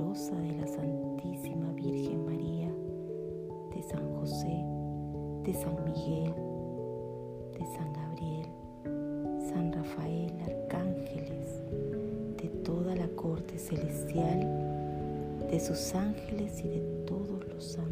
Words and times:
de 0.00 0.52
la 0.58 0.66
Santísima 0.66 1.70
Virgen 1.72 2.24
María, 2.24 2.72
de 3.74 3.82
San 3.82 4.14
José, 4.14 4.64
de 5.44 5.52
San 5.52 5.76
Miguel, 5.84 6.32
de 7.52 7.66
San 7.76 7.92
Gabriel, 7.92 8.46
San 9.52 9.70
Rafael, 9.70 10.32
arcángeles, 10.40 11.62
de 12.42 12.48
toda 12.64 12.96
la 12.96 13.08
corte 13.08 13.58
celestial, 13.58 14.40
de 15.50 15.60
sus 15.60 15.94
ángeles 15.94 16.64
y 16.64 16.68
de 16.68 16.80
todos 17.06 17.46
los 17.48 17.62
santos 17.62 17.89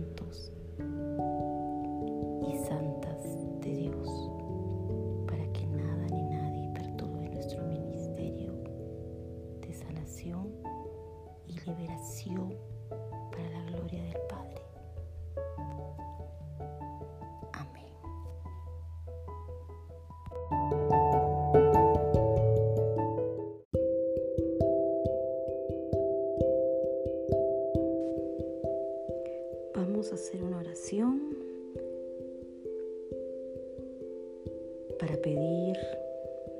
para 34.98 35.16
pedir 35.16 35.76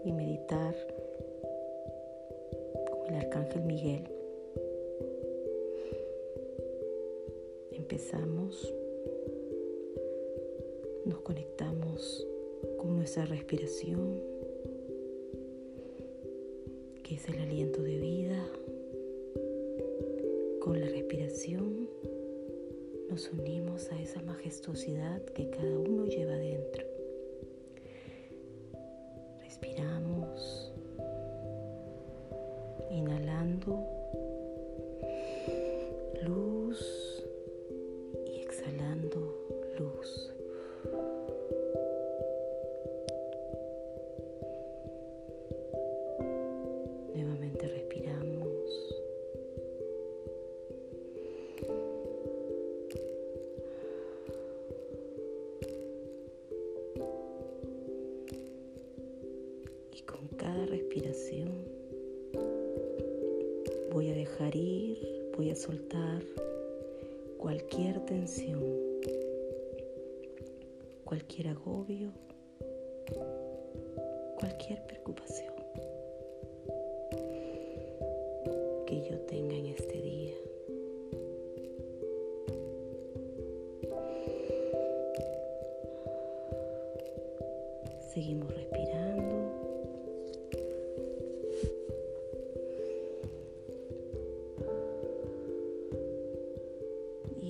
y 0.05 0.13
meditar 0.13 0.75
con 2.91 3.15
el 3.15 3.17
Arcángel 3.17 3.63
Miguel. 3.63 4.05
Empezamos, 7.73 8.73
nos 11.05 11.21
conectamos 11.21 12.27
con 12.79 12.97
nuestra 12.97 13.25
respiración, 13.25 14.21
que 17.03 17.17
es 17.17 17.29
el 17.29 17.41
aliento 17.41 17.83
de 17.83 17.99
vida. 17.99 18.47
Con 20.61 20.81
la 20.81 20.87
respiración 20.87 21.89
nos 23.11 23.33
unimos 23.33 23.91
a 23.91 24.01
esa 24.01 24.23
majestuosidad 24.23 25.23
que 25.25 25.51
cada 25.51 25.79
uno 25.79 26.05
lleva 26.07 26.37
dentro. 26.37 26.88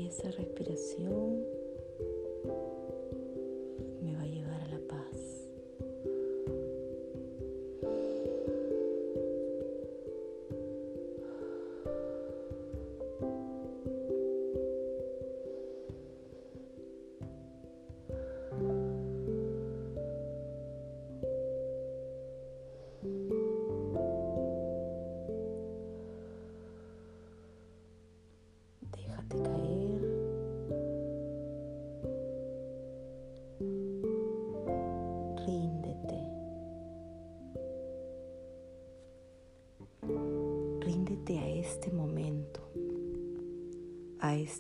Esa 0.09 0.31
respiración 0.31 1.45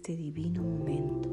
este 0.08 0.22
divino 0.22 0.62
momento. 0.62 1.28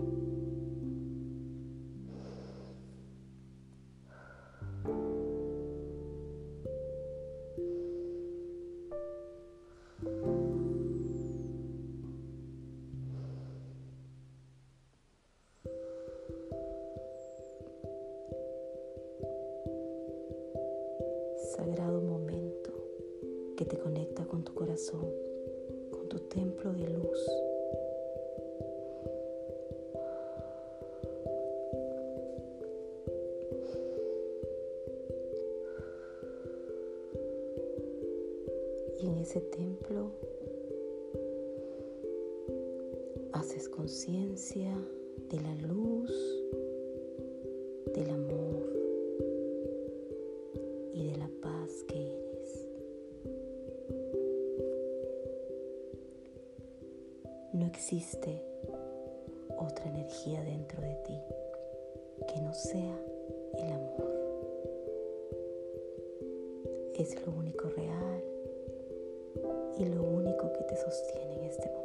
sagrado 21.55 22.01
momento 22.01 22.71
que 23.55 23.63
te 23.63 23.77
conecta 23.77 24.25
con 24.25 24.43
tu 24.43 24.53
corazón, 24.53 25.07
con 25.91 26.09
tu 26.09 26.19
templo 26.19 26.73
de 26.73 26.89
luz. 26.89 27.54
De 45.29 45.41
la 45.41 45.55
luz, 45.67 46.11
del 47.93 48.09
amor 48.09 48.69
y 50.93 51.11
de 51.11 51.17
la 51.17 51.29
paz 51.41 51.83
que 51.87 51.95
eres. 51.95 52.67
No 57.53 57.65
existe 57.67 58.41
otra 59.57 59.85
energía 59.89 60.43
dentro 60.43 60.81
de 60.81 60.95
ti 61.05 61.19
que 62.27 62.41
no 62.41 62.53
sea 62.53 62.99
el 63.53 63.71
amor. 63.71 64.11
Es 66.95 67.25
lo 67.25 67.33
único 67.33 67.69
real, 67.69 68.23
y 69.77 69.85
lo 69.85 70.03
único 70.03 70.51
que 70.53 70.63
te 70.63 70.77
sostiene 70.77 71.35
en 71.35 71.43
este 71.45 71.67
momento. 71.69 71.84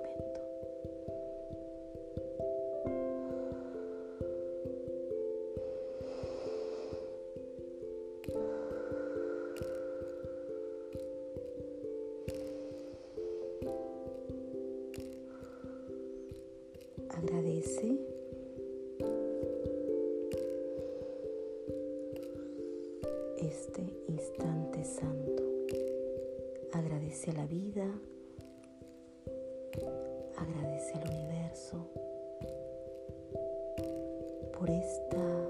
Por 34.60 34.68
esta 34.68 35.48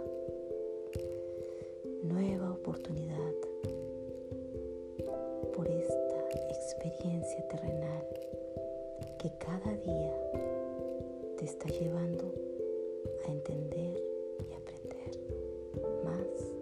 nueva 2.04 2.52
oportunidad, 2.52 3.34
por 5.52 5.66
esta 5.66 6.28
experiencia 6.48 7.48
terrenal 7.48 8.06
que 9.18 9.32
cada 9.40 9.76
día 9.78 10.14
te 11.38 11.44
está 11.44 11.66
llevando 11.70 12.32
a 13.26 13.32
entender 13.32 14.00
y 14.48 14.54
aprender 14.54 15.18
más 16.04 16.52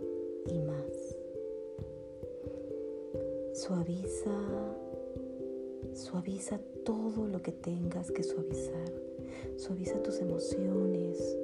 y 0.46 0.58
más. 0.60 1.16
Suaviza, 3.52 4.38
suaviza 5.92 6.58
todo 6.82 7.26
lo 7.26 7.42
que 7.42 7.52
tengas 7.52 8.10
que 8.10 8.22
suavizar. 8.22 8.90
Suaviza 9.58 10.02
tus 10.02 10.20
emociones. 10.20 11.36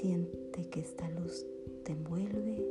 Siente 0.00 0.64
que 0.70 0.80
esta 0.80 1.10
luz 1.10 1.46
te 1.84 1.92
envuelve, 1.92 2.64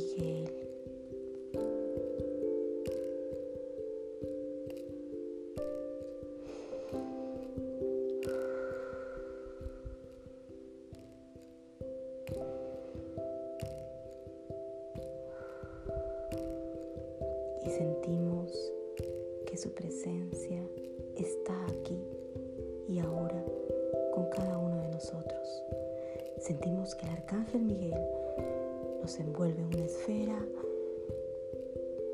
Miguel. 0.00 0.59
Nos 29.10 29.18
envuelve 29.18 29.64
una 29.64 29.84
esfera 29.84 30.46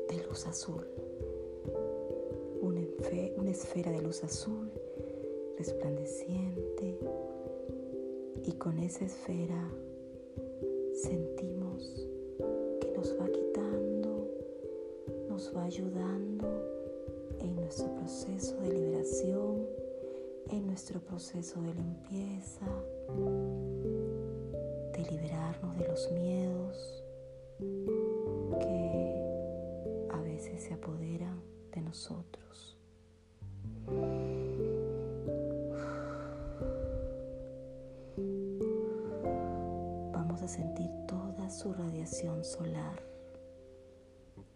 de 0.09 0.23
luz 0.27 0.47
azul. 0.47 0.83
Una, 2.59 2.81
una 3.37 3.51
esfera 3.51 3.91
de 3.91 4.01
luz 4.01 4.23
azul 4.23 4.71
resplandeciente 5.59 6.97
y 8.45 8.51
con 8.53 8.79
esa 8.79 9.05
esfera 9.05 9.69
sentimos 10.95 12.07
que 12.81 12.91
nos 12.97 13.15
va 13.19 13.29
quitando, 13.29 14.27
nos 15.29 15.55
va 15.55 15.65
ayudando 15.65 16.47
en 17.41 17.57
nuestro 17.57 17.93
proceso 17.93 18.59
de 18.61 18.69
liberación, 18.73 19.67
en 20.49 20.65
nuestro 20.65 20.99
proceso 20.99 21.61
de 21.61 21.75
limpieza, 21.75 22.65
de 24.97 25.11
liberarnos 25.11 25.77
de 25.77 25.87
los 25.87 26.11
miedos 26.11 27.03
que 28.59 30.07
a 30.11 30.19
veces 30.21 30.63
se 30.63 30.73
apoderan 30.73 31.39
de 31.71 31.81
nosotros. 31.81 32.77
Vamos 40.13 40.41
a 40.41 40.47
sentir 40.47 40.89
toda 41.07 41.49
su 41.51 41.73
radiación 41.73 42.43
solar 42.43 43.03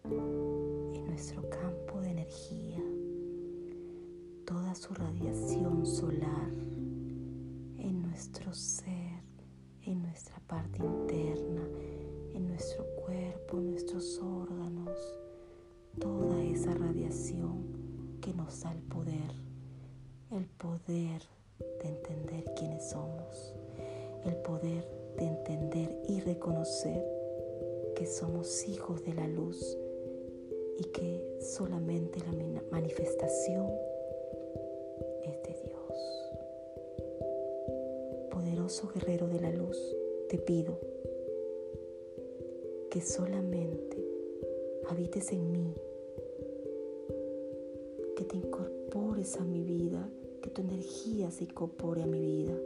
en 0.04 1.06
nuestro 1.06 1.48
campo 1.48 2.00
de 2.00 2.10
energía, 2.10 2.82
toda 4.44 4.74
su 4.74 4.92
radiación 4.92 5.86
solar 5.86 6.50
en 7.78 8.02
nuestro 8.02 8.52
ser 8.52 9.01
parte 10.52 10.84
interna, 10.84 11.66
en 12.34 12.46
nuestro 12.46 12.84
cuerpo, 12.96 13.56
nuestros 13.56 14.18
órganos, 14.18 14.98
toda 15.98 16.44
esa 16.44 16.74
radiación 16.74 18.18
que 18.20 18.34
nos 18.34 18.60
da 18.60 18.70
el 18.72 18.82
poder, 18.82 19.32
el 20.30 20.44
poder 20.44 21.22
de 21.82 21.88
entender 21.88 22.44
quiénes 22.54 22.90
somos, 22.90 23.54
el 24.26 24.36
poder 24.42 24.86
de 25.16 25.24
entender 25.24 26.02
y 26.06 26.20
reconocer 26.20 27.02
que 27.96 28.04
somos 28.04 28.68
hijos 28.68 29.02
de 29.04 29.14
la 29.14 29.26
luz 29.28 29.78
y 30.76 30.84
que 30.84 31.38
solamente 31.40 32.20
la 32.20 32.62
manifestación 32.70 33.70
es 35.24 35.42
de 35.44 35.62
Dios. 35.64 36.28
Poderoso 38.30 38.90
guerrero 38.94 39.28
de 39.28 39.40
la 39.40 39.50
luz, 39.50 39.78
te 40.32 40.38
pido 40.38 40.80
que 42.90 43.02
solamente 43.02 43.98
habites 44.88 45.30
en 45.30 45.52
mí, 45.52 45.74
que 48.16 48.24
te 48.24 48.38
incorpores 48.38 49.36
a 49.36 49.44
mi 49.44 49.62
vida, 49.62 50.08
que 50.40 50.48
tu 50.48 50.62
energía 50.62 51.30
se 51.30 51.44
incorpore 51.44 52.02
a 52.02 52.06
mi 52.06 52.18
vida 52.18 52.58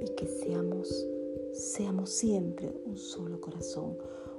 y 0.00 0.08
que 0.14 0.26
seamos, 0.26 1.06
seamos 1.52 2.08
siempre 2.08 2.72
un 2.86 2.96
solo 2.96 3.38
corazón, 3.38 3.98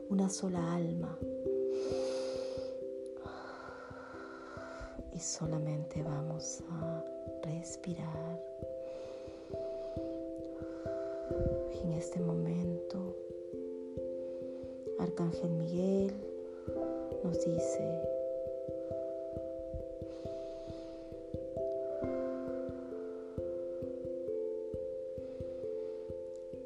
una 0.10 0.28
sola 0.28 0.74
alma. 0.74 1.20
Y 5.14 5.20
solamente 5.20 6.02
vamos 6.02 6.64
a 6.72 7.06
respirar. 7.44 8.29
En 11.84 11.94
este 11.94 12.20
momento, 12.20 13.16
Arcángel 15.00 15.50
Miguel 15.52 16.14
nos 17.24 17.44
dice, 17.46 18.02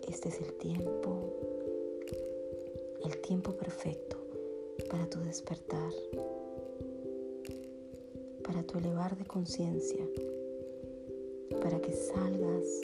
este 0.07 0.29
es 0.29 0.41
el 0.41 0.53
tiempo, 0.53 1.33
el 3.05 3.17
tiempo 3.21 3.51
perfecto 3.51 4.17
para 4.89 5.09
tu 5.09 5.19
despertar, 5.21 5.91
para 8.43 8.63
tu 8.63 8.77
elevar 8.77 9.17
de 9.17 9.25
conciencia, 9.25 10.05
para 11.61 11.79
que 11.81 11.93
salgas 11.93 12.81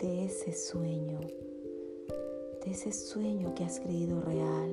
de 0.00 0.24
ese 0.24 0.52
sueño, 0.52 1.20
ese 2.70 2.92
sueño 2.92 3.54
que 3.54 3.64
has 3.64 3.80
creído 3.80 4.20
real, 4.20 4.72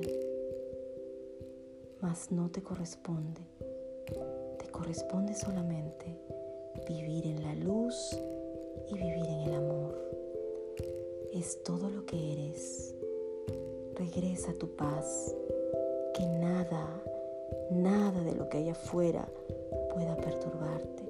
mas 2.02 2.30
no 2.30 2.50
te 2.50 2.62
corresponde. 2.62 3.40
Te 4.58 4.68
corresponde 4.70 5.34
solamente 5.34 6.20
vivir 6.86 7.26
en 7.26 7.42
la 7.42 7.54
luz 7.54 8.18
y 8.88 8.94
vivir 8.94 9.24
en 9.24 9.40
el 9.48 9.54
amor. 9.54 9.94
Es 11.32 11.62
todo 11.64 11.88
lo 11.88 12.04
que 12.04 12.32
eres. 12.32 12.94
Regresa 13.94 14.50
a 14.50 14.54
tu 14.54 14.68
paz, 14.76 15.34
que 16.14 16.26
nada, 16.26 17.02
nada 17.70 18.22
de 18.24 18.34
lo 18.34 18.48
que 18.50 18.58
hay 18.58 18.68
afuera 18.68 19.26
pueda 19.94 20.16
perturbarte 20.16 21.02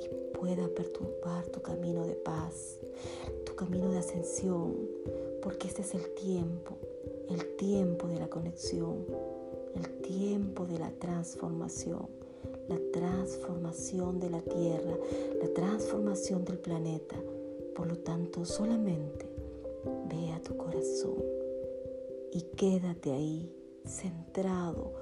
y 0.00 0.36
pueda 0.36 0.66
perturbar 0.74 1.46
tu 1.46 1.62
camino 1.62 2.04
de 2.04 2.14
paz, 2.16 2.80
tu 3.44 3.54
camino 3.54 3.90
de 3.90 3.98
ascensión, 3.98 4.76
porque 5.42 5.68
este 5.68 5.82
es 5.82 5.94
el 5.94 6.14
tiempo, 6.14 6.76
el 7.28 7.56
tiempo 7.56 8.08
de 8.08 8.18
la 8.18 8.28
conexión, 8.28 9.04
el 9.74 10.02
tiempo 10.02 10.66
de 10.66 10.78
la 10.78 10.90
transformación, 10.90 12.08
la 12.68 12.78
transformación 12.92 14.20
de 14.20 14.30
la 14.30 14.42
tierra, 14.42 14.96
la 15.40 15.48
transformación 15.54 16.44
del 16.44 16.58
planeta. 16.58 17.16
Por 17.74 17.86
lo 17.86 17.98
tanto, 17.98 18.44
solamente 18.44 19.26
ve 20.08 20.32
a 20.32 20.42
tu 20.42 20.56
corazón 20.56 21.22
y 22.32 22.42
quédate 22.56 23.12
ahí, 23.12 23.52
centrado. 23.84 24.92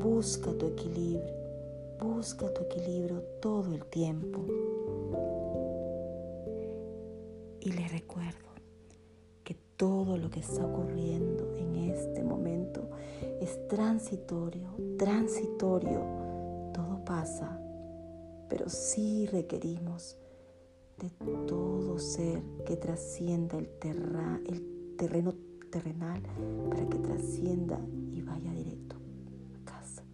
Busca 0.00 0.52
tu 0.52 0.66
equilibrio, 0.66 1.34
busca 2.00 2.52
tu 2.52 2.62
equilibrio 2.62 3.22
todo 3.40 3.72
el 3.74 3.84
tiempo. 3.86 4.40
Y 7.60 7.72
le 7.72 7.88
recuerdo 7.88 8.53
todo 9.76 10.16
lo 10.16 10.30
que 10.30 10.40
está 10.40 10.64
ocurriendo 10.64 11.54
en 11.56 11.74
este 11.90 12.22
momento 12.22 12.90
es 13.40 13.66
transitorio, 13.68 14.68
transitorio. 14.98 16.00
Todo 16.72 17.04
pasa, 17.04 17.60
pero 18.48 18.68
sí 18.68 19.26
requerimos 19.26 20.16
de 20.98 21.10
todo 21.46 21.98
ser 21.98 22.42
que 22.64 22.76
trascienda 22.76 23.58
el, 23.58 23.68
el 24.46 24.96
terreno 24.96 25.34
terrenal 25.70 26.22
para 26.70 26.88
que 26.88 26.98
trascienda 26.98 27.80
y 28.12 28.22
vaya 28.22 28.52
directo 28.52 28.96
a 29.54 29.64
casa. 29.64 30.04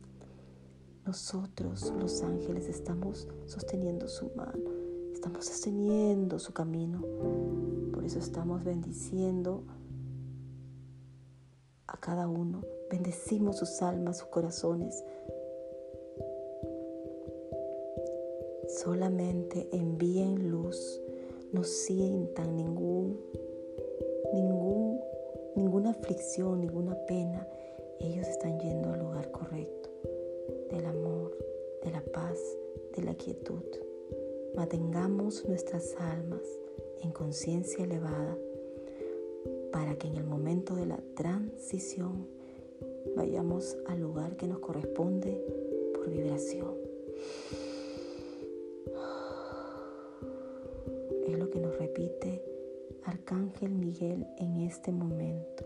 Nosotros, 1.04 1.92
los 1.98 2.22
ángeles, 2.22 2.68
estamos 2.68 3.28
sosteniendo 3.46 4.08
su 4.08 4.30
mano, 4.34 4.70
estamos 5.20 5.44
sosteniendo 5.44 6.38
su 6.38 6.54
camino 6.54 7.04
por 7.92 8.06
eso 8.06 8.18
estamos 8.18 8.64
bendiciendo 8.64 9.64
a 11.86 12.00
cada 12.00 12.26
uno. 12.26 12.62
Bendecimos 12.90 13.58
sus 13.58 13.82
almas, 13.82 14.16
sus 14.16 14.28
corazones. 14.28 15.04
Solamente 18.68 19.68
envíen 19.72 20.50
luz. 20.50 21.02
No 21.52 21.62
sientan 21.62 22.56
ningún, 22.56 23.20
ningún, 24.32 25.00
ninguna 25.56 25.90
aflicción, 25.90 26.62
ninguna 26.62 26.94
pena. 27.04 27.46
Ellos 27.98 28.26
están 28.26 28.58
yendo 28.60 28.94
al 28.94 29.00
lugar 29.00 29.30
correcto, 29.30 29.90
del 30.70 30.86
amor, 30.86 31.36
de 31.84 31.90
la 31.90 32.00
paz, 32.00 32.38
de 32.96 33.02
la 33.02 33.14
quietud. 33.14 33.89
Mantengamos 34.54 35.44
nuestras 35.46 35.94
almas 35.98 36.42
en 37.02 37.12
conciencia 37.12 37.84
elevada 37.84 38.36
para 39.72 39.96
que 39.96 40.08
en 40.08 40.16
el 40.16 40.24
momento 40.24 40.74
de 40.74 40.86
la 40.86 41.00
transición 41.14 42.26
vayamos 43.16 43.76
al 43.86 44.00
lugar 44.00 44.36
que 44.36 44.48
nos 44.48 44.58
corresponde 44.58 45.40
por 45.94 46.10
vibración. 46.10 46.74
Es 51.26 51.38
lo 51.38 51.48
que 51.50 51.60
nos 51.60 51.78
repite 51.78 52.42
Arcángel 53.04 53.70
Miguel 53.70 54.26
en 54.38 54.56
este 54.58 54.92
momento. 54.92 55.64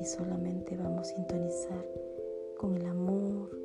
Y 0.00 0.04
solamente 0.04 0.76
vamos 0.76 1.08
a 1.08 1.14
sintonizar 1.14 1.86
con 2.58 2.76
el 2.76 2.86
amor, 2.86 3.63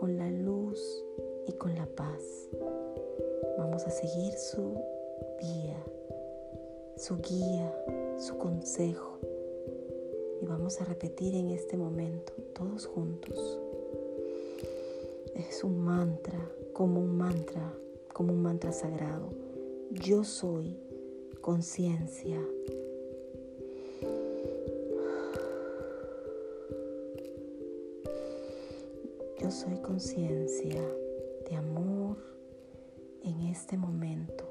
con 0.00 0.16
la 0.16 0.30
luz 0.30 1.04
y 1.46 1.52
con 1.52 1.74
la 1.74 1.84
paz. 1.84 2.48
Vamos 3.58 3.84
a 3.86 3.90
seguir 3.90 4.32
su 4.32 4.80
guía, 5.42 5.76
su 6.96 7.18
guía, 7.18 7.70
su 8.18 8.38
consejo. 8.38 9.18
Y 10.40 10.46
vamos 10.46 10.80
a 10.80 10.86
repetir 10.86 11.34
en 11.34 11.50
este 11.50 11.76
momento, 11.76 12.32
todos 12.54 12.86
juntos. 12.86 13.60
Es 15.34 15.62
un 15.62 15.78
mantra, 15.80 16.50
como 16.72 16.98
un 16.98 17.18
mantra, 17.18 17.74
como 18.14 18.32
un 18.32 18.40
mantra 18.40 18.72
sagrado. 18.72 19.28
Yo 19.90 20.24
soy 20.24 20.78
conciencia. 21.42 22.40
Yo 29.40 29.50
soy 29.50 29.78
conciencia 29.78 30.82
de 31.48 31.56
amor, 31.56 32.18
en 33.22 33.40
este 33.46 33.78
momento. 33.78 34.44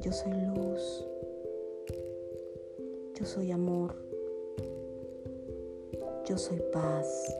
Yo 0.00 0.12
soy 0.12 0.32
luz, 0.32 1.04
yo 3.18 3.24
soy 3.24 3.50
amor, 3.50 3.96
yo 6.26 6.38
soy 6.38 6.62
paz. 6.72 7.36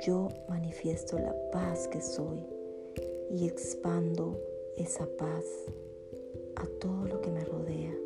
Yo 0.00 0.28
manifiesto 0.48 1.18
la 1.18 1.34
paz 1.50 1.88
que 1.88 2.00
soy 2.00 2.46
y 3.30 3.46
expando 3.46 4.40
esa 4.78 5.06
paz 5.18 5.44
a 6.54 6.66
todo 6.80 7.06
lo 7.06 7.20
que 7.20 7.30
me 7.30 7.44
rodea. 7.44 8.05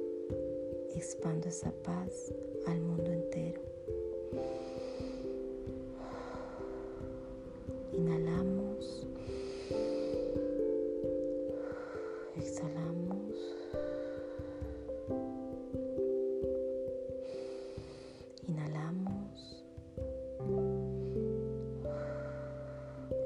Expando 0.94 1.48
esa 1.48 1.70
paz 1.82 2.32
al 2.66 2.80
mundo 2.80 3.10
entero. 3.10 3.60
Inhalamos. 7.92 9.06
Exhalamos. 12.36 13.56
Inhalamos. 18.48 19.64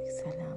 Exhalamos. 0.07 0.54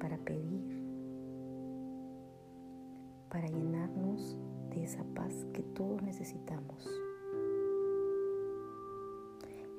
Para 0.00 0.18
pedir, 0.18 0.82
para 3.30 3.46
llenarnos 3.46 4.36
de 4.70 4.82
esa 4.82 5.04
paz 5.14 5.46
que 5.52 5.62
todos 5.62 6.02
necesitamos. 6.02 6.88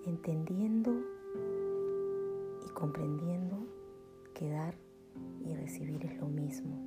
Entendiendo 0.06 0.94
comprendiendo 2.82 3.68
que 4.34 4.50
dar 4.50 4.74
y 5.46 5.54
recibir 5.54 6.04
es 6.04 6.18
lo 6.20 6.28
mismo. 6.28 6.78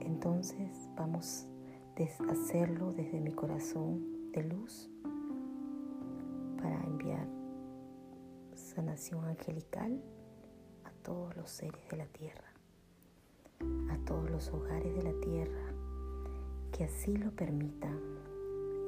Entonces 0.00 0.88
vamos 0.96 1.48
a 1.96 2.32
hacerlo 2.32 2.92
desde 2.92 3.20
mi 3.20 3.32
corazón 3.32 4.30
de 4.32 4.44
luz 4.44 4.88
para 6.60 6.80
enviar 6.84 7.26
sanación 8.72 9.26
angelical 9.26 10.02
a 10.84 10.90
todos 11.02 11.36
los 11.36 11.50
seres 11.50 11.86
de 11.90 11.96
la 11.98 12.06
tierra, 12.06 12.50
a 13.90 13.98
todos 14.06 14.30
los 14.30 14.48
hogares 14.48 14.94
de 14.96 15.02
la 15.02 15.12
tierra, 15.20 15.74
que 16.72 16.84
así 16.84 17.14
lo 17.18 17.30
permitan, 17.32 17.98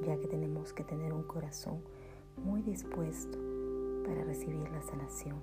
ya 0.03 0.17
que 0.17 0.25
tenemos 0.25 0.73
que 0.73 0.83
tener 0.83 1.13
un 1.13 1.21
corazón 1.21 1.83
muy 2.43 2.63
dispuesto 2.63 3.37
para 4.07 4.23
recibir 4.23 4.67
la 4.71 4.81
sanación, 4.81 5.37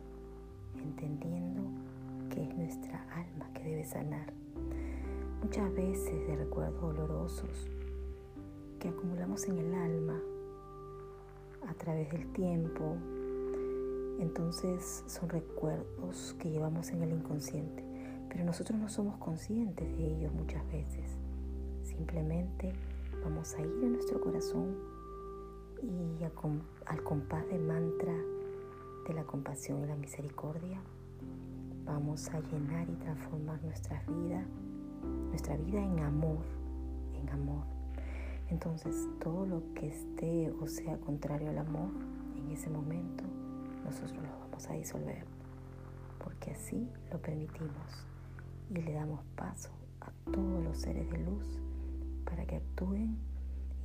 entendiendo 0.75 1.63
que 2.29 2.43
es 2.43 2.55
nuestra 2.57 3.01
alma 3.15 3.49
que 3.55 3.63
debe 3.63 3.85
sanar. 3.85 4.33
Muchas 5.41 5.73
veces 5.73 6.27
de 6.27 6.37
recuerdos 6.37 6.97
dolorosos 6.97 7.71
que 8.81 8.89
acumulamos 8.89 9.45
en 9.47 9.59
el 9.59 9.73
alma 9.73 10.21
a 11.69 11.75
través 11.75 12.11
del 12.11 12.27
tiempo, 12.33 12.97
entonces 14.23 15.03
son 15.07 15.29
recuerdos 15.29 16.37
que 16.39 16.49
llevamos 16.49 16.91
en 16.91 17.03
el 17.03 17.13
inconsciente, 17.13 17.85
pero 18.29 18.45
nosotros 18.45 18.79
no 18.79 18.89
somos 18.89 19.17
conscientes 19.19 19.87
de 19.97 20.17
ellos 20.17 20.33
muchas 20.33 20.67
veces. 20.69 21.19
Simplemente 21.83 22.73
vamos 23.23 23.55
a 23.55 23.61
ir 23.61 23.85
a 23.85 23.89
nuestro 23.89 24.21
corazón 24.21 24.77
y 25.83 26.23
al 26.23 27.03
compás 27.03 27.47
del 27.49 27.63
mantra 27.63 28.15
de 29.09 29.15
la 29.15 29.25
compasión 29.25 29.83
y 29.83 29.87
la 29.87 29.97
misericordia, 29.97 30.81
vamos 31.85 32.29
a 32.29 32.39
llenar 32.39 32.89
y 32.89 32.95
transformar 32.95 33.61
nuestra 33.65 34.01
vida, 34.07 34.47
nuestra 35.31 35.57
vida 35.57 35.83
en 35.83 35.99
amor, 35.99 36.45
en 37.21 37.29
amor. 37.31 37.65
Entonces, 38.49 39.09
todo 39.21 39.47
lo 39.47 39.63
que 39.75 39.89
esté 39.89 40.53
o 40.61 40.69
sea 40.69 40.97
contrario 40.99 41.51
al 41.51 41.59
amor, 41.59 41.91
en 42.37 42.51
ese 42.53 42.71
momento, 42.71 43.25
nosotros 43.85 44.23
lo 44.23 44.39
vamos 44.41 44.67
a 44.69 44.75
disolver, 44.75 45.25
porque 46.23 46.53
así 46.53 46.89
lo 47.11 47.21
permitimos 47.21 48.07
y 48.71 48.75
le 48.75 48.93
damos 48.93 49.25
paso 49.37 49.71
a 50.01 50.11
todos 50.31 50.65
los 50.65 50.79
seres 50.79 51.11
de 51.11 51.19
luz 51.19 51.61
para 52.25 52.45
que 52.47 52.57
actúen 52.57 53.19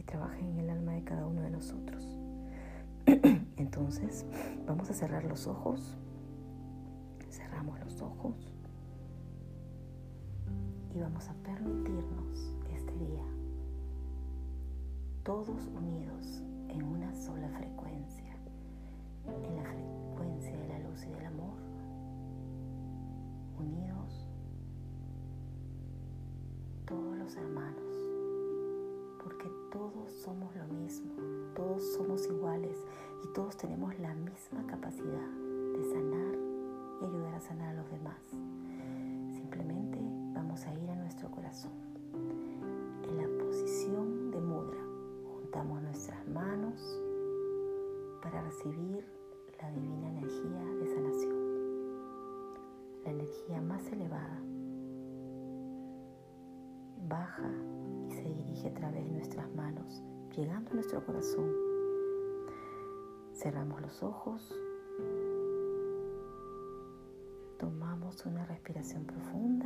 trabaje 0.07 0.39
en 0.39 0.57
el 0.57 0.69
alma 0.69 0.93
de 0.93 1.03
cada 1.03 1.27
uno 1.27 1.41
de 1.41 1.51
nosotros. 1.51 2.03
Entonces, 3.57 4.25
vamos 4.65 4.89
a 4.89 4.93
cerrar 4.93 5.25
los 5.25 5.45
ojos. 5.45 5.95
Cerramos 7.29 7.79
los 7.81 8.01
ojos. 8.01 8.36
Y 10.95 10.99
vamos 10.99 11.27
a 11.27 11.33
permitirnos 11.36 12.55
este 12.73 12.93
día, 12.97 13.23
todos 15.23 15.67
unidos 15.67 16.41
en 16.69 16.81
una 16.81 17.13
sola 17.13 17.49
frecuencia, 17.49 18.26
en 19.27 19.55
la 19.55 19.63
frecuencia 19.63 20.57
de 20.57 20.67
la 20.67 20.79
luz 20.79 21.03
y 21.05 21.09
del 21.09 21.25
amor, 21.25 21.57
unidos 23.59 24.27
todos 26.85 27.17
los 27.17 27.35
hermanos 27.35 27.87
porque 29.27 29.51
todos 29.71 30.09
somos 30.23 30.55
lo 30.55 30.65
mismo, 30.73 31.11
todos 31.53 31.83
somos 31.93 32.25
iguales 32.27 32.77
y 33.25 33.27
todos 33.33 33.57
tenemos 33.57 33.97
la 33.99 34.13
misma 34.13 34.65
capacidad 34.65 35.29
de 35.73 35.83
sanar 35.91 36.35
y 37.01 37.05
ayudar 37.05 37.33
a 37.35 37.41
sanar 37.41 37.69
a 37.75 37.81
los 37.81 37.91
demás. 37.91 38.21
Simplemente 39.33 39.99
vamos 40.33 40.65
a 40.65 40.73
ir 40.73 40.89
a 40.89 40.95
nuestro 40.95 41.29
corazón. 41.29 41.73
En 43.03 43.17
la 43.17 43.43
posición 43.43 44.31
de 44.31 44.39
mudra, 44.39 44.79
juntamos 45.33 45.81
nuestras 45.81 46.25
manos 46.29 46.79
para 48.21 48.41
recibir 48.43 49.16
la 49.62 49.72
divina 49.72 50.10
energía 50.10 50.63
de 50.80 50.88
sanación, 50.88 51.36
la 53.04 53.12
energía 53.12 53.62
más 53.62 53.86
elevada. 53.91 54.41
Baja 57.08 57.52
a 58.67 58.74
través 58.74 59.06
de 59.06 59.12
nuestras 59.12 59.50
manos, 59.56 60.04
llegando 60.36 60.72
a 60.72 60.74
nuestro 60.74 61.06
corazón. 61.06 61.52
Cerramos 63.34 63.82
los 63.82 64.04
ojos, 64.04 64.54
tomamos 67.58 68.26
una 68.26 68.46
respiración 68.46 69.06
profunda 69.06 69.57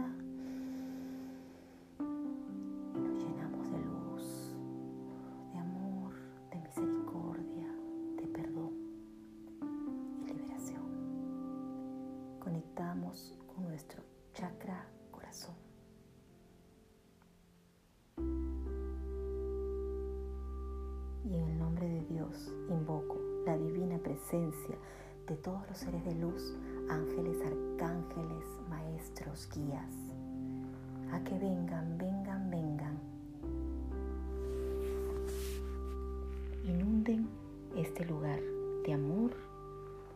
este 38.02 38.14
lugar 38.14 38.42
de 38.84 38.94
amor, 38.94 39.32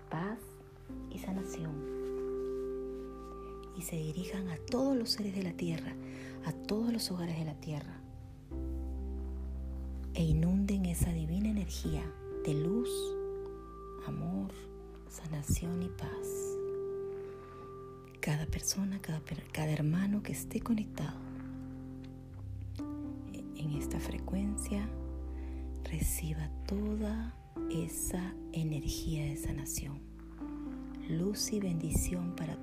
paz 0.10 0.40
y 1.12 1.20
sanación. 1.20 1.76
Y 3.78 3.84
se 3.84 3.96
dirijan 3.96 4.50
a 4.50 4.58
todos 4.58 4.98
los 4.98 5.12
seres 5.12 5.36
de 5.36 5.44
la 5.44 5.54
tierra, 5.54 5.94
a 6.46 6.52
todos 6.52 6.92
los 6.92 7.12
hogares 7.12 7.38
de 7.38 7.46
la 7.46 7.54
tierra 7.56 8.02
e 10.16 10.24
inunden 10.24 10.86
esa 10.86 11.12
divina 11.12 11.50
energía 11.50 12.02
de 12.44 12.56
luz, 12.56 12.90
amor, 14.08 14.52
sanación 15.10 15.84
y 15.84 15.90
paz. 15.90 16.58
Cada 18.20 18.48
persona, 18.48 19.00
cada, 19.00 19.22
cada 19.52 19.72
hermano 19.72 20.24
que 20.24 20.32
esté 20.32 20.60
conectado 20.60 21.20
en 23.58 23.74
esta 23.74 24.00
frecuencia 24.00 24.90
reciba 25.84 26.50
toda 26.66 27.36
esa 27.72 28.34
energía 28.54 29.26
de 29.26 29.38
sanación, 29.38 30.00
luz 31.10 31.52
y 31.52 31.60
bendición 31.60 32.36
para 32.36 32.58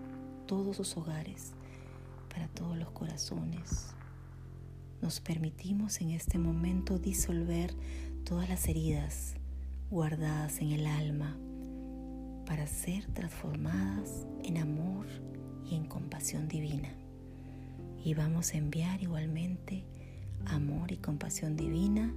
todos 0.46 0.76
sus 0.76 0.96
hogares, 0.96 1.52
para 2.28 2.48
todos 2.48 2.76
los 2.76 2.90
corazones, 2.90 3.94
nos 5.02 5.20
permitimos 5.20 6.00
en 6.00 6.10
este 6.10 6.38
momento 6.38 6.98
disolver 6.98 7.74
todas 8.24 8.48
las 8.48 8.68
heridas 8.68 9.34
guardadas 9.90 10.60
en 10.60 10.70
el 10.70 10.86
alma 10.86 11.36
para 12.46 12.66
ser 12.66 13.06
transformadas 13.06 14.26
en 14.44 14.58
amor 14.58 15.06
y 15.68 15.74
en 15.74 15.86
compasión 15.86 16.48
divina. 16.48 16.94
Y 18.04 18.14
vamos 18.14 18.54
a 18.54 18.58
enviar 18.58 19.02
igualmente 19.02 19.84
amor 20.46 20.92
y 20.92 20.98
compasión 20.98 21.56
divina 21.56 22.14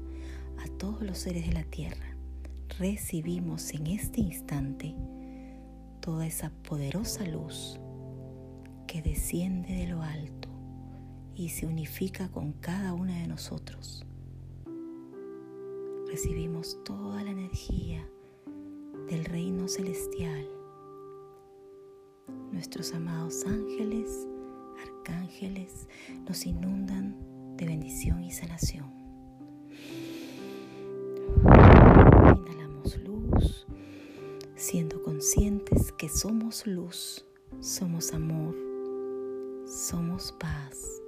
a 0.64 0.68
todos 0.78 1.02
los 1.02 1.18
seres 1.18 1.48
de 1.48 1.54
la 1.54 1.64
tierra. 1.64 2.15
Recibimos 2.80 3.74
en 3.74 3.88
este 3.88 4.20
instante 4.20 4.94
toda 6.02 6.28
esa 6.28 6.50
poderosa 6.50 7.26
luz 7.26 7.80
que 8.86 9.02
desciende 9.02 9.74
de 9.76 9.88
lo 9.88 10.02
alto 10.02 10.50
y 11.36 11.48
se 11.50 11.66
unifica 11.66 12.30
con 12.30 12.52
cada 12.52 12.92
una 12.92 13.18
de 13.22 13.28
nosotros. 13.28 14.06
Recibimos 16.08 16.78
toda 16.84 17.24
la 17.24 17.32
energía 17.32 18.06
del 19.10 19.24
reino 19.24 19.70
celestial. 19.70 20.46
Nuestros 22.52 22.94
amados 22.94 23.46
ángeles, 23.46 24.28
arcángeles, 24.82 25.88
nos 26.28 26.46
inundan 26.46 27.16
de 27.56 27.68
bendición 27.68 28.22
y 28.22 28.34
sanación. 28.34 28.94
Siendo 34.56 35.02
conscientes 35.04 35.92
que 35.92 36.10
somos 36.10 36.66
luz, 36.66 37.26
somos 37.60 38.14
amor, 38.14 38.56
somos 39.68 40.32
paz. 40.34 41.02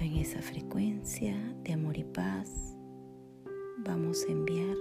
En 0.00 0.16
esa 0.16 0.42
frecuencia 0.42 1.36
de 1.62 1.72
amor 1.72 1.96
y 1.96 2.04
paz 2.04 2.50
vamos 3.78 4.24
a 4.28 4.32
enviar 4.32 4.76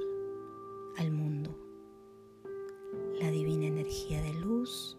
al 0.97 1.11
mundo 1.11 1.57
la 3.19 3.31
divina 3.31 3.67
energía 3.67 4.21
de 4.21 4.33
luz. 4.33 4.97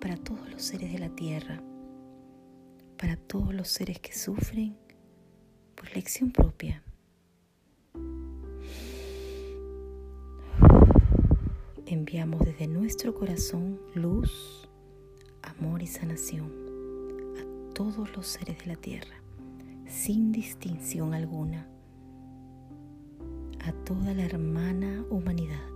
Para 0.00 0.16
todos 0.16 0.50
los 0.50 0.62
seres 0.62 0.92
de 0.92 0.98
la 0.98 1.10
tierra 1.10 1.62
para 3.00 3.16
todos 3.16 3.54
los 3.54 3.68
seres 3.68 3.98
que 3.98 4.12
sufren 4.12 4.76
por 5.74 5.90
lección 5.94 6.30
propia. 6.30 6.82
Enviamos 11.86 12.44
desde 12.44 12.66
nuestro 12.66 13.14
corazón 13.14 13.80
luz, 13.94 14.68
amor 15.42 15.82
y 15.82 15.86
sanación 15.86 16.52
a 17.38 17.74
todos 17.74 18.14
los 18.14 18.26
seres 18.26 18.58
de 18.58 18.66
la 18.66 18.76
tierra, 18.76 19.22
sin 19.86 20.30
distinción 20.30 21.14
alguna, 21.14 21.66
a 23.64 23.72
toda 23.84 24.12
la 24.12 24.24
hermana 24.24 25.06
humanidad, 25.08 25.72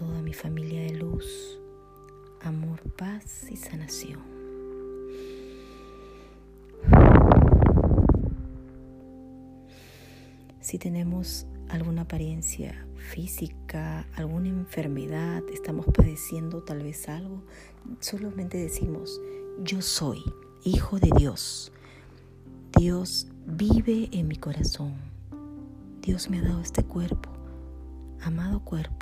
toda 0.00 0.22
mi 0.22 0.32
familia 0.32 0.80
de 0.80 0.94
luz, 0.94 1.60
amor, 2.40 2.80
paz 2.96 3.50
y 3.50 3.56
sanación. 3.56 4.18
si 10.62 10.78
tenemos 10.78 11.46
alguna 11.68 12.02
apariencia 12.02 12.86
física, 12.96 14.06
alguna 14.14 14.48
enfermedad, 14.48 15.42
estamos 15.52 15.84
padeciendo 15.86 16.62
tal 16.62 16.82
vez 16.82 17.08
algo, 17.08 17.42
solamente 17.98 18.56
decimos, 18.56 19.20
yo 19.62 19.82
soy 19.82 20.22
hijo 20.64 20.98
de 20.98 21.10
Dios. 21.18 21.72
Dios 22.78 23.26
vive 23.46 24.08
en 24.12 24.28
mi 24.28 24.36
corazón. 24.36 24.94
Dios 26.00 26.30
me 26.30 26.38
ha 26.38 26.42
dado 26.42 26.62
este 26.62 26.84
cuerpo, 26.84 27.28
amado 28.22 28.60
cuerpo. 28.60 28.99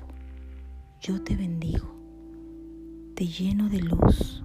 Yo 1.00 1.22
te 1.22 1.37
bendigo, 1.37 1.94
te 3.14 3.26
lleno 3.26 3.68
de 3.68 3.80
luz. 3.80 4.42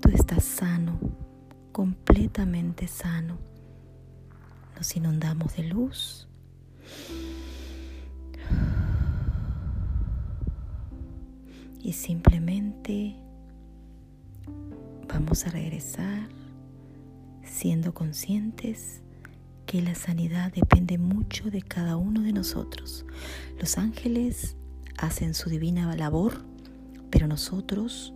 Tú 0.00 0.08
estás 0.10 0.44
sano, 0.44 0.98
completamente 1.72 2.86
sano 2.86 3.48
nos 4.78 4.96
inundamos 4.96 5.56
de 5.56 5.64
luz. 5.64 6.28
Y 11.80 11.92
simplemente 11.92 13.16
vamos 15.08 15.46
a 15.46 15.50
regresar 15.50 16.28
siendo 17.42 17.92
conscientes 17.92 19.02
que 19.66 19.82
la 19.82 19.94
sanidad 19.94 20.52
depende 20.52 20.96
mucho 20.96 21.50
de 21.50 21.62
cada 21.62 21.96
uno 21.96 22.22
de 22.22 22.32
nosotros. 22.32 23.04
Los 23.58 23.78
ángeles 23.78 24.56
hacen 24.98 25.32
su 25.32 25.48
divina 25.48 25.94
labor, 25.96 26.44
pero 27.10 27.26
nosotros 27.26 28.12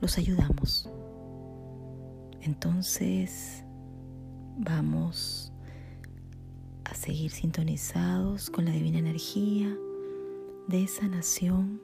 los 0.00 0.18
ayudamos. 0.18 0.88
Entonces 2.42 3.64
vamos 4.58 5.52
a 6.84 6.94
seguir 6.94 7.30
sintonizados 7.30 8.50
con 8.50 8.66
la 8.66 8.70
divina 8.70 8.98
energía 8.98 9.74
de 10.68 10.86
sanación 10.86 11.80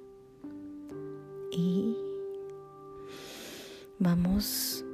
y 1.51 1.97
vamos 3.99 4.85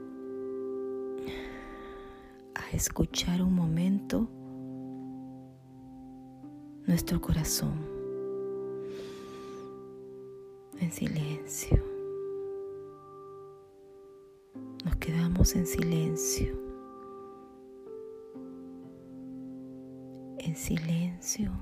a 2.55 2.77
escuchar 2.77 3.43
un 3.43 3.55
momento 3.55 4.31
nuestro 6.87 7.21
corazón 7.21 8.00
en 10.81 10.93
silencio. 10.93 11.83
Nos 14.85 14.97
quedamos 14.97 15.55
en 15.55 15.67
silencio. 15.67 16.71
en 20.51 20.57
silencio 20.57 21.53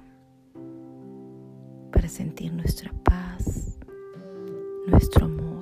para 1.92 2.08
sentir 2.08 2.52
nuestra 2.54 2.92
paz, 3.04 3.78
nuestro 4.86 5.26
amor. 5.26 5.57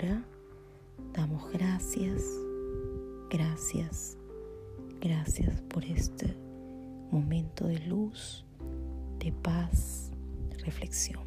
Ahora 0.00 0.22
damos 1.12 1.50
gracias, 1.50 2.22
gracias, 3.30 4.16
gracias 5.00 5.60
por 5.62 5.84
este 5.84 6.36
momento 7.10 7.66
de 7.66 7.80
luz, 7.80 8.44
de 9.18 9.32
paz, 9.32 10.12
reflexión. 10.64 11.24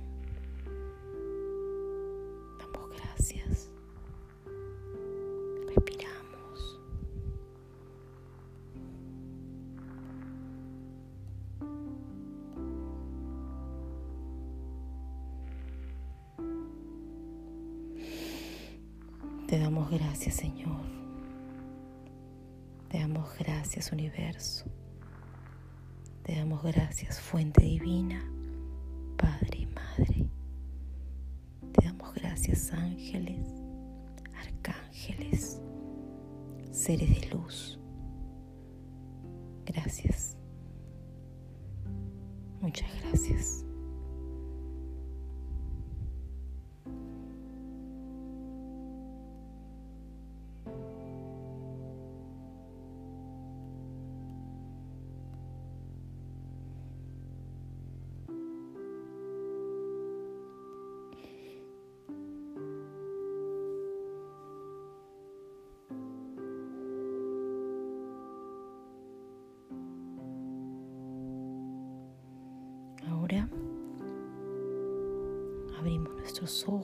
Damos 2.59 2.89
gracias. 2.91 3.60
Gracias, 32.13 32.71
ángeles, 32.73 33.45
arcángeles, 34.35 35.61
seres 36.71 37.21
de 37.21 37.29
luz. 37.29 37.79
Gracias. 39.65 40.37
Muchas 42.61 42.89
gracias. 43.03 43.65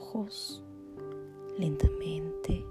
Ojos 0.08 0.62
lentamente. 1.58 2.64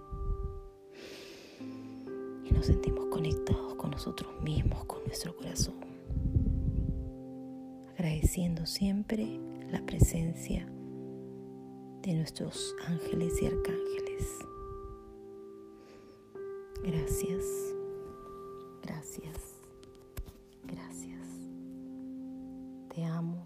Y 2.43 2.51
nos 2.51 2.65
sentimos 2.65 3.05
conectados 3.07 3.75
con 3.75 3.91
nosotros 3.91 4.41
mismos, 4.41 4.85
con 4.85 5.03
nuestro 5.05 5.35
corazón, 5.35 5.75
agradeciendo 7.91 8.65
siempre 8.65 9.39
la 9.69 9.85
presencia 9.85 10.65
de 12.01 12.13
nuestros 12.13 12.73
ángeles 12.87 13.41
y 13.41 13.47
arcángeles. 13.47 14.39
Gracias, 16.83 17.45
gracias, 18.81 19.61
gracias. 20.63 21.21
Te 22.95 23.03
amo, 23.03 23.36